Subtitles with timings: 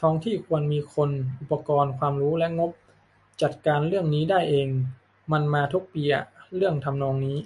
[0.00, 1.10] ท้องถิ่นควรมีคน
[1.40, 2.70] อุปกรณ์ ความรู้ และงบ
[3.42, 4.68] จัดการเรื่องนี้ได้เอง
[5.32, 6.24] มันมาทุกปีอะ
[6.56, 7.36] เรื่องทำนองนี้